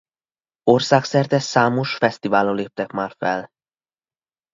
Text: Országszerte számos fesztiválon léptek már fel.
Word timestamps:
Országszerte 0.63 1.39
számos 1.39 1.95
fesztiválon 1.95 2.55
léptek 2.55 2.91
már 2.91 3.15
fel. 3.17 3.49